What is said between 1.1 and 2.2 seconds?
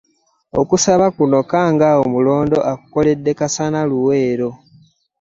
kuno Kkangaawo